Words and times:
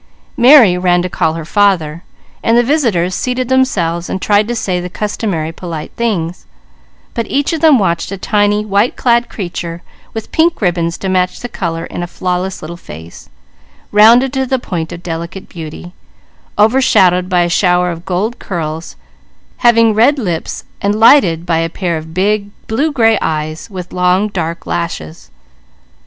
Mary 0.35 0.79
ran 0.79 1.03
to 1.03 1.09
call 1.09 1.33
her 1.33 1.45
father, 1.45 2.03
while 2.41 2.55
the 2.55 2.63
visitors 2.63 3.13
seated 3.13 3.49
themselves 3.49 4.07
to 4.07 4.55
say 4.55 4.79
the 4.79 4.89
customary 4.89 5.51
polite 5.51 5.91
things; 5.95 6.47
but 7.13 7.29
each 7.29 7.53
of 7.53 7.61
them 7.61 7.77
watched 7.77 8.11
a 8.11 8.17
tiny 8.17 8.65
white 8.65 8.95
clad 8.95 9.29
creature, 9.29 9.83
with 10.11 10.31
pink 10.31 10.59
ribbons 10.59 10.97
to 10.97 11.07
match 11.07 11.39
the 11.41 11.47
colour 11.47 11.85
in 11.85 12.01
a 12.01 12.07
flawless 12.07 12.63
little 12.63 12.77
face, 12.77 13.29
rounded 13.91 14.33
to 14.33 14.47
the 14.47 14.57
point 14.57 14.91
of 14.91 15.03
delicate 15.03 15.47
beauty, 15.47 15.93
overshadowed 16.57 17.29
by 17.29 17.41
a 17.41 17.47
shower 17.47 17.91
of 17.91 18.03
gold 18.03 18.39
curls, 18.39 18.95
having 19.57 19.93
red 19.93 20.17
lips 20.17 20.63
and 20.81 20.95
lighted 20.99 21.45
by 21.45 21.59
a 21.59 21.69
pair 21.69 21.95
of 21.95 22.11
big, 22.11 22.49
blue 22.65 22.91
gray 22.91 23.19
eyes 23.21 23.69
with 23.69 23.93
long 23.93 24.29
dark 24.29 24.65
lashes. 24.65 25.29